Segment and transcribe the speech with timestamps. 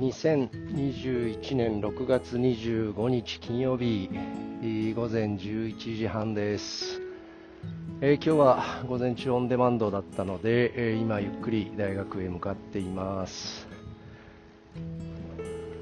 [0.00, 4.08] 2021年6月25日金曜日
[4.96, 7.02] 午前11時半です、
[8.00, 13.68] えー、今日は午前中オンデマンドだったので、えー、今ゆっくり大学へ向かっています、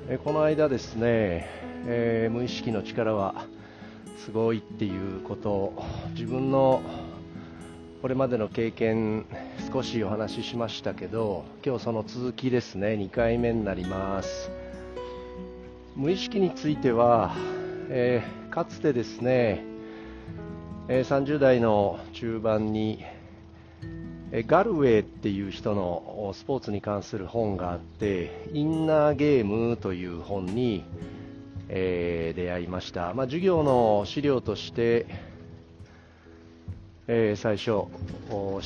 [0.09, 1.49] えー、この間ですね、
[1.87, 3.47] え無意識の力は
[4.25, 6.83] すごいっていうことを自分の
[8.03, 9.27] これまでの経験
[9.73, 12.95] 少しお話ししましたけど今日その続きですね。
[12.95, 14.51] 2回目になります。
[15.97, 17.35] 無意識については、
[17.89, 19.65] えー、かつてですね、
[20.89, 23.05] えー、30代の中盤に
[24.31, 30.85] えガルウェイっていう人のスポーツに関する本があってインナーゲームという本に、
[31.69, 35.07] えー、出会いました、まあ、授業の資料として
[37.11, 37.87] えー、最初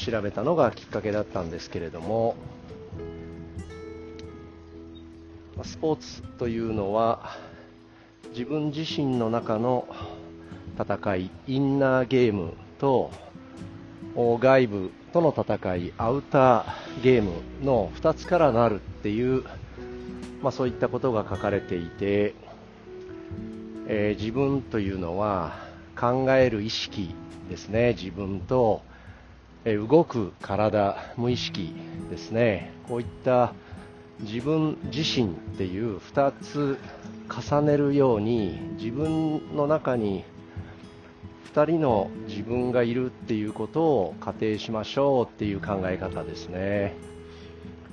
[0.04, 2.34] 調べたのがきっかけだったんですけれども
[5.62, 7.36] スポーツというのは
[8.30, 9.86] 自分自身の中の
[10.76, 13.12] 戦いインナーゲームと
[14.16, 17.30] 外部との戦いアウターゲーム
[17.62, 19.44] の2つからなるっていう、
[20.42, 22.34] まあ、そういったことが書かれていて、
[23.86, 25.71] えー、自分というのは
[26.02, 27.14] 考える意識
[27.48, 27.94] ですね。
[27.96, 28.82] 自分と
[29.64, 31.72] 動く体無意識
[32.10, 32.72] ですね。
[32.88, 33.54] こういった
[34.18, 36.78] 自分自身っていう2つ
[37.30, 40.24] 重ねるように自分の中に
[41.54, 46.96] 2人の自分がいるっていうことを仮定しましょうっていう考え方ですね。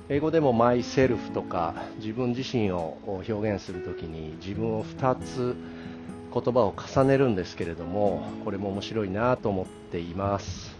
[0.08, 5.54] 英語でもマイセルフとか自分自身を表現するときに自分を2つ
[6.32, 10.74] 言葉を重ねるんですけれどもこれも面白いなと思っています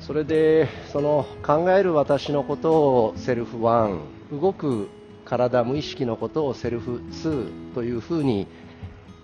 [0.00, 4.00] それでその考える私のことをセルフ1
[4.40, 4.88] 動く
[5.24, 8.46] 体無意識のことをセルフ2というふうに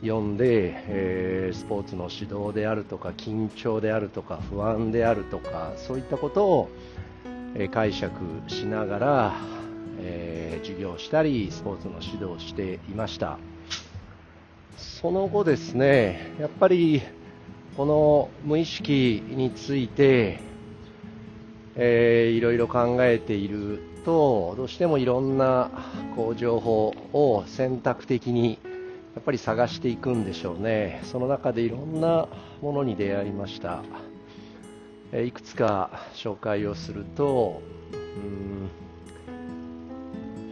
[0.03, 6.69] 呼んで、えー、スポーツの指導であるとか緊張であるとか不安であるとかそういったことを、
[7.55, 8.13] えー、解釈
[8.49, 9.35] しながら、
[10.01, 13.39] えー、授業したりスポーツの指導をしていました。
[14.77, 17.03] その後ですね、やっぱり
[17.77, 20.41] この無意識について、
[21.77, 25.71] えー、いろいろ考えていると、どうしてもいろんな
[26.17, 28.59] こう情報を選択的に
[29.15, 31.01] やっぱり探していくんでしょうね。
[31.05, 32.29] その中でいろんな
[32.61, 33.83] ものに出会いました。
[35.13, 38.85] えー、いくつか紹介をすると、うん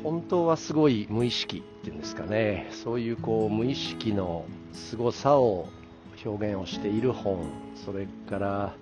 [0.02, 2.68] 本当はすごい無意識っていうんですかね。
[2.70, 5.68] そういうこう無意識の凄さを
[6.24, 7.44] 表現をしている本。
[7.84, 8.74] それから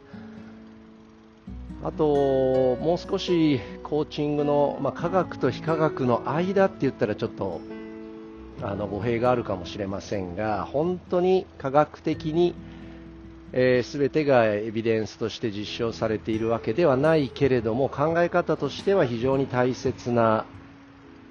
[1.83, 2.05] あと
[2.77, 7.62] もう少しコーチングの、まあ、科学と非科学の間って言ったらちょっと
[8.61, 12.55] あの語弊があるかもしれませんが本当に科学的に、
[13.55, 20.44] えー、全てがエビデンスとして実証されているわけではないけれども考え方としては非常に大切な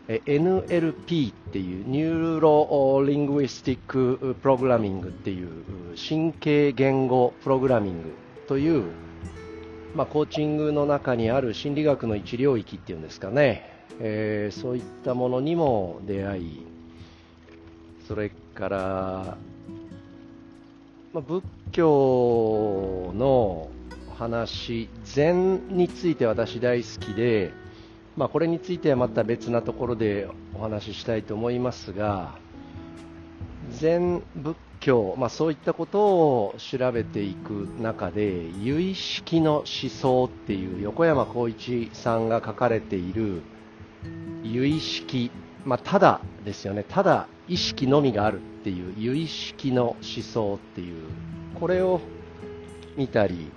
[0.10, 5.50] NLP っていう Neuro-Linguistic Programming っていう
[5.96, 8.14] 神経言語プログラミング
[8.48, 8.86] という、
[9.94, 16.66] まあ、コーチングの中にある心理学の一領域っていうんですかね、えー、そういったものにも出会い
[18.08, 19.38] それから、
[21.14, 23.70] まあ、仏教の
[24.18, 27.52] 話禅について私大好きで
[28.20, 32.38] まあ、これについてはまた別なところでお話ししたいと思いますが
[33.72, 43.42] 禅仏教、まあ、そういったことを調べていく中で有意識の思想っていう横山光一さんが書かれている
[44.44, 45.32] 有意識、
[45.64, 46.84] まあ、ただですよね。
[46.84, 51.08] ただ意識のみがあるっていう有意識の思想っていう
[51.58, 52.02] これを
[52.98, 53.50] 見たり、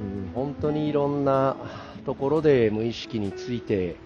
[0.00, 1.56] うん、本当にいろんな
[2.04, 3.96] ところで無意識について、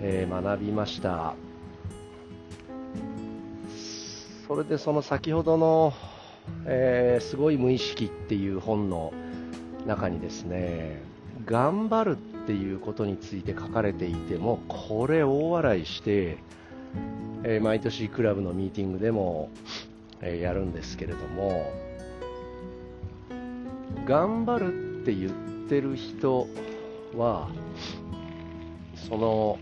[0.00, 1.34] えー、学びました。
[4.50, 5.94] それでその先ほどの、
[6.66, 9.12] えー、すごい無意識っていう本の
[9.86, 11.00] 中にですね
[11.46, 16.38] 頑張るっていうことについて書かれていてもこれ大笑いして、
[17.44, 19.50] えー、毎年クラブのミーティングでも、
[20.20, 21.70] え、やるんですけれども
[24.04, 25.32] 頑張るって言っ
[25.68, 26.46] てる人
[27.16, 27.48] は
[28.94, 29.58] その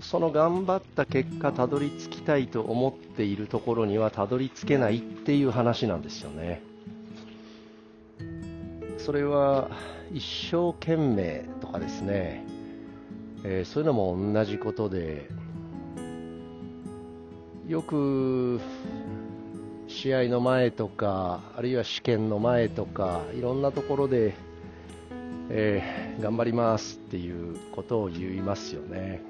[0.00, 6.62] その頑張った結果たどり着きたいと思っているところにはたどり着けないっていう話なんですよね。
[8.98, 9.70] それは
[10.12, 12.44] 一生懸命とかですね、
[13.42, 15.28] えー、そういうのも同じことで
[17.66, 18.60] よく
[19.88, 24.34] 試合の前とかあるいは試験の前とかいろんなところで、
[25.50, 29.22] えー、頑張りますっていうことを言いますよね。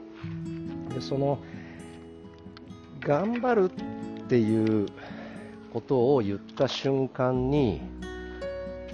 [0.94, 1.38] でその
[3.00, 4.88] 頑張るっていう
[5.72, 7.80] ことを言った瞬間に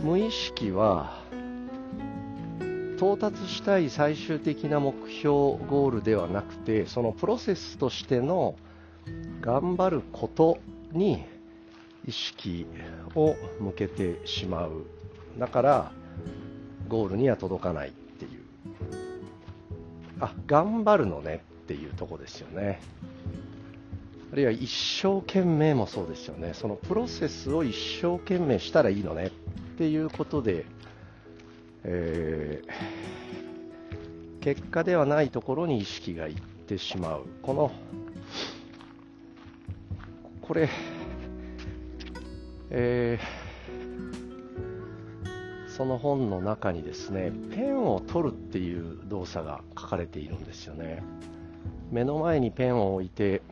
[0.03, 1.23] 無意識は
[2.97, 5.32] 到達したい最終的な目標
[5.67, 8.55] ゴールではなくてそのプロセスとしての
[9.41, 10.59] 頑張ること
[10.93, 11.25] に
[12.06, 12.67] 意識
[13.15, 14.85] を向けてしまう。
[15.38, 15.93] だから
[16.89, 18.31] ゴールには届かないっていう。
[20.21, 22.81] あ頑張るのねっていうとこですよね。
[24.33, 26.55] あるいは一生懸命もそうですよね。
[26.55, 29.31] そのプロセスを一生懸命したらいいのねっ
[29.79, 30.67] ていうことで
[31.85, 36.35] えー、結果ではないところに意識がいっ
[36.67, 37.27] てしまう。
[37.43, 37.71] この
[40.41, 40.69] これ、
[42.71, 43.44] えー、
[45.76, 51.03] その本の中にですねペンを取るっていう動作が書かれているんですよね。
[51.91, 53.43] 目の前にペンを置いて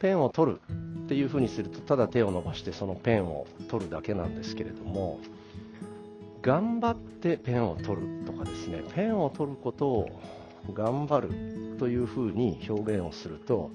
[0.00, 0.60] ペンを取る
[1.04, 5.18] っていうふうにするとただ手を伸ばしてそのペンを取るだけなんですけれども
[6.42, 10.20] 頑張ってペンを取るとかですねペンを取ることを
[10.74, 13.70] 頑張るというふうに表現をすると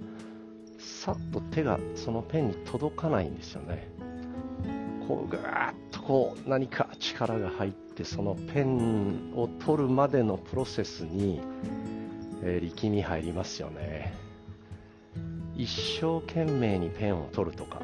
[0.78, 3.90] さっと手がそのペンに届かないんですよね。
[5.08, 5.74] こうぐーっ
[6.10, 11.40] こう何か力が入ってそのペンを取るまでのプロセスに、
[12.42, 14.16] えー、力み入りますよね。
[15.56, 15.70] 一
[16.02, 17.84] 生懸命にペンを取るとか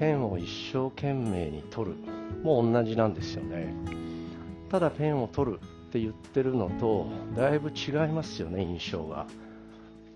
[0.00, 1.96] ペンを一生懸命に取る
[2.42, 3.72] も同じなんですよね。
[4.68, 7.06] ただペンを取るって言ってるのと
[7.36, 9.28] だいぶ違いますよね印象が。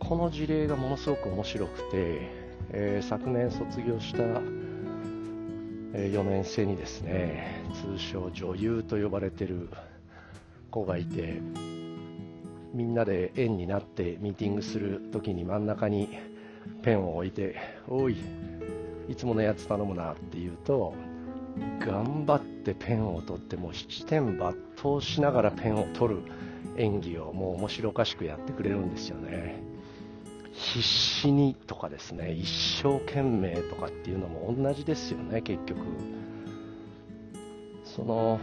[0.01, 2.29] この事例がものすごく面白くて、
[2.73, 4.25] えー、昨年卒業した、
[5.93, 7.63] 4年生にですね
[7.97, 9.69] 通称女優と呼ばれてる
[10.71, 11.41] 子がいて
[12.75, 16.19] みんなで円になってミーティングする時に真ん中に
[16.83, 17.57] ペンを置いて
[17.89, 18.17] 「おい
[19.09, 20.93] いつものやつ頼むな」って言うと
[21.81, 26.21] 頑張ってペンを取ってもう7点抜刀しながらペンを取る
[26.77, 29.68] 演技をもう面白おかしくやってくれるんですよね。
[30.59, 35.81] 必死にとかですね一生懸命とかっていうのも同じですよね結局。
[37.85, 38.39] その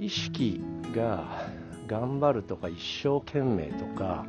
[0.00, 0.60] 意識
[0.94, 1.46] が
[1.86, 4.24] 頑張るとか一生懸命とか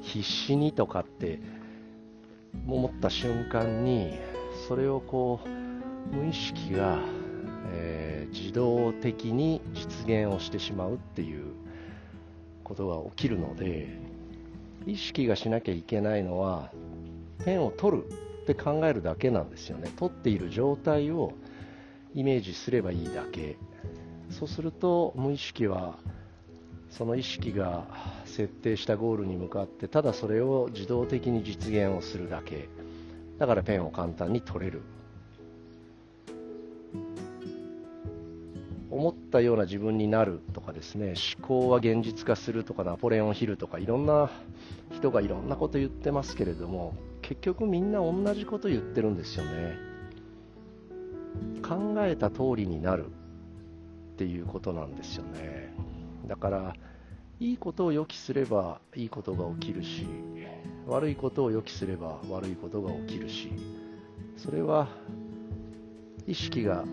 [0.00, 1.40] 必死にとかって
[2.66, 4.14] 思った瞬間に
[4.68, 6.98] それをこう無意識が
[7.70, 11.52] えー、自動的に実現をしてしまうっていう
[12.64, 13.88] ことが起きるので
[14.86, 16.70] 意識がしなきゃいけないのは
[17.44, 18.04] ペンを取る
[18.42, 19.90] って考えるだけなんですよね。
[19.96, 21.32] 取っている状態を
[22.14, 23.56] イメージすればいいだけ。
[24.30, 25.98] そうすると無意識は
[26.90, 27.86] その意識が
[28.24, 32.68] 設定したゴールに向かってただそれを自動的に実現をするだけ。
[33.38, 34.82] だからペンを簡単に取れる。
[38.98, 44.28] 思ったような自分になるとかですね思考は現実化するとかナポレオンヒルとかいろんな
[44.92, 49.76] 人がいろんなこと言ってますけれども結局みんな同じこと言ってるんですよね。
[51.62, 53.08] 考えた通りになるっ
[54.16, 55.72] ていうことなんですよね。
[56.26, 56.74] だから
[57.38, 60.06] いいことを予期すればいいことが起きるし
[60.88, 63.52] 悪いことを予期すれば悪いことが起きるし
[64.36, 64.88] それは
[66.26, 66.84] 意識が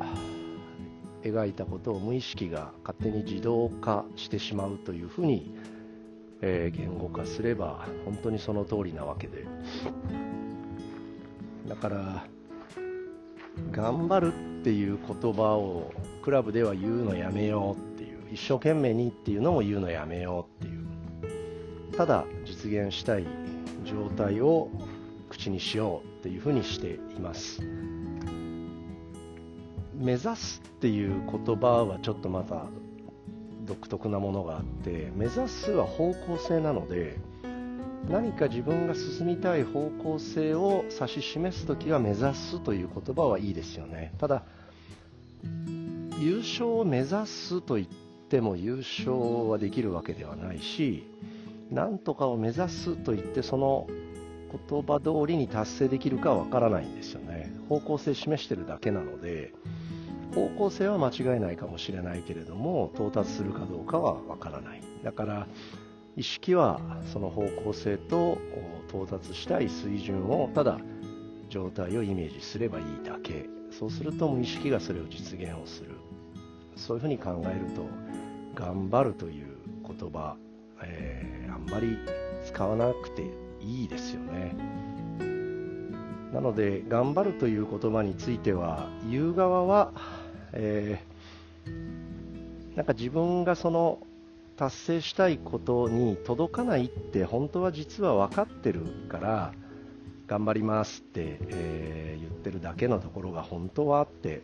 [1.26, 5.56] 描いたことを無意識が勝手に自動化してしまうというふうに、
[6.42, 9.46] えー、言語化すれば本当にその通りなわけで
[11.68, 12.28] だから
[13.72, 15.92] 頑張るっていう言葉を
[16.22, 23.26] クラブでは言うのやめようっていう一生懸命にっていうのも言うのやめようっていうただ実現したい
[23.84, 24.70] 状態を
[25.30, 27.62] 口にしようっていうふうにしています。
[29.98, 32.66] 目指すっていう言葉はちょっとまた
[33.66, 37.18] 独特なものがあって目指すは方向性なので
[38.10, 44.14] 何か自分が進みたい方向性を指し示す時は目指すという言葉はいいですよね。
[44.20, 44.44] ただ
[46.20, 47.88] 優勝を目指すと言っ
[48.30, 51.08] ても優勝はできるわけではないし
[51.72, 53.88] 何とかを目指すと言ってその
[54.70, 57.52] 言葉通りに達成できるかわからないんですよね。
[57.70, 59.52] 方向性示してるだけなので
[60.36, 64.82] 方向性は間違いないかもしれないけれども到達するかどうかはわからない。
[65.02, 65.48] だから
[66.18, 68.38] 意識はその方向性と
[68.90, 70.80] 到達したい水準をただ
[71.50, 73.46] 状態をイメージすればいいだけ。
[73.72, 75.92] そうすると無意識がそれを実現をする。
[76.76, 77.86] そういうふうに考えると
[78.54, 80.36] 頑張るという言葉、
[80.82, 81.98] えー、あんまり
[82.46, 83.24] 使わなくて
[83.62, 84.56] いいですよね。
[86.34, 89.94] なので頑張るという言葉については言う側は、
[90.56, 94.00] えー、なんか自分がその
[94.58, 99.54] 達成したいことに届かないって本当は実は分かってるから
[100.28, 104.42] 頑張りますって、えー、言ってるだけのところが本当はあって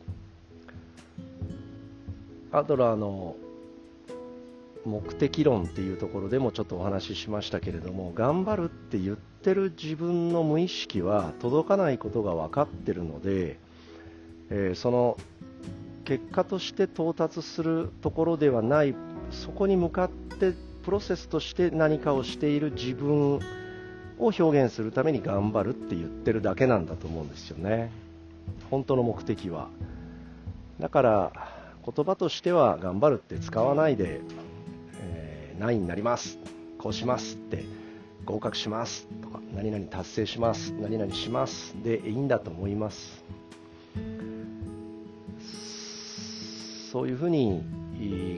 [2.51, 3.35] アドラーの
[4.85, 13.57] 目的論っていうところでもちょっとお話ししましたけれども頑張るって言ってる自分の無意識は届かないことが分かってるので、
[14.49, 15.17] えー、その
[16.05, 18.95] 結果として到達するところではない。
[19.29, 20.53] そこに向かって
[20.83, 23.39] プロセスとして何かをしている自分を
[24.19, 27.91] 表現するために頑張るって言ってるだけなんだと思うんですよね。
[28.69, 29.69] 本当の目的は。
[30.79, 31.31] だから
[31.85, 34.21] 言葉としては頑張るって使わないで、
[34.99, 36.39] えー、何位になります。
[36.77, 37.63] こうしますって
[38.25, 43.23] 合格しますとか何々達成します何々しますでいいんだと思います。
[46.91, 47.63] そういうふうに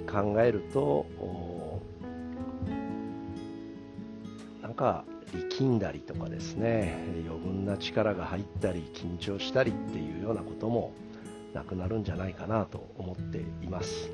[0.08, 1.08] 考えると
[4.62, 5.06] なんか
[5.50, 6.96] 力んだりとかですね
[7.26, 10.94] 余分な力が入ったり緊張したりっていうようなことも
[11.56, 14.12] なくなるんじゃないかなと思っています。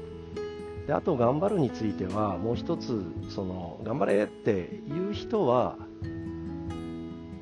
[0.87, 5.75] であと頑張るについてはもう一つその頑張れっていう人は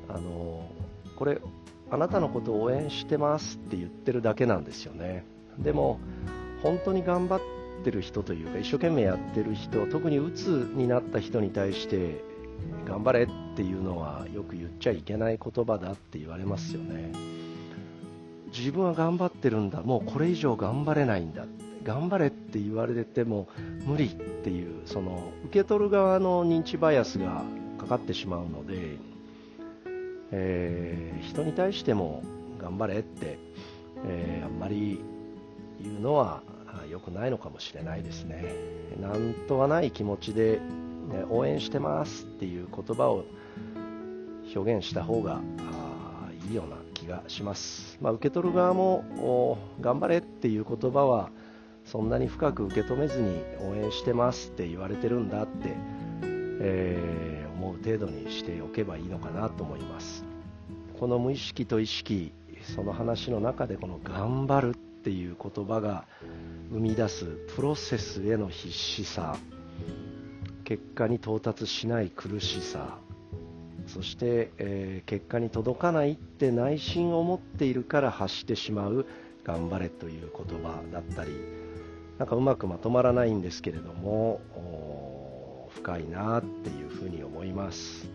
[0.08, 0.68] あの
[1.16, 1.40] これ
[1.90, 5.24] あなたのことを応援してますって言ってるだけなんですよね。
[5.58, 6.00] でも
[6.62, 7.40] 本当に頑張っ
[7.84, 12.22] てる人というか一生懸命やってる人特に鬱になった人に対して
[12.86, 17.12] 頑張れっていうのはよく言っちゃいけない言葉だって言われますよね。
[18.56, 21.44] 自分は頑張ってるんだもうこれ以上頑張れないんだ
[21.84, 23.48] 頑張れって言われても
[23.84, 27.44] 無理っていうその受け取る側の認知バイアスが
[27.78, 28.96] かかってしまうので、
[30.32, 32.22] えー、人に対しても
[32.58, 33.38] 頑張れって、
[34.06, 35.00] えー、あんまり
[35.80, 36.42] 言うのは
[36.90, 38.54] 良くないのかもしれないですね。
[39.00, 40.60] なんとはない気持ちで、
[41.08, 43.24] ね、応援してますっていう言葉を
[44.54, 45.40] 表現した方が
[46.46, 47.98] いいような気がします。
[48.00, 51.30] まあ、受け取る側も頑張れっていう言葉は
[51.84, 55.74] そんなに深く受け止めずに応援してますって言われてるんだって、
[56.60, 60.24] えー、思う程度にしておけばいいのかなと思います。
[60.98, 62.32] この無意識と意識
[62.74, 66.04] その話の中でこの頑張るっていう言葉が
[66.70, 67.24] 生み出す
[67.56, 69.38] プロセスへの必死さ
[70.64, 72.98] 結果に到達しない苦しさ
[73.86, 79.06] そして、えー、結果に届かないって内心を持っているから発してしまう
[79.44, 81.30] 頑張れという言葉だったり
[82.18, 84.42] なんかうまくまとまらないんですけれども
[85.72, 88.10] 深いなっていうふうに思います、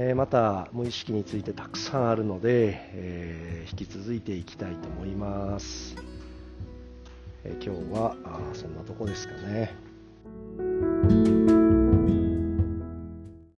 [0.00, 5.96] えー、また無意識についてたくさんあるので、えー、引き続いていきたいと思います
[7.42, 9.74] え今日はあそんなとこですかね。